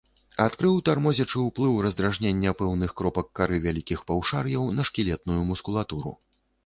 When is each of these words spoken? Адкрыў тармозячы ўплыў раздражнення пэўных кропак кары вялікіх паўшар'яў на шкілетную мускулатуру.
Адкрыў 0.43 0.77
тармозячы 0.87 1.37
ўплыў 1.43 1.75
раздражнення 1.85 2.53
пэўных 2.61 2.95
кропак 3.01 3.27
кары 3.41 3.57
вялікіх 3.67 3.99
паўшар'яў 4.09 4.63
на 4.79 4.87
шкілетную 4.93 5.41
мускулатуру. 5.51 6.11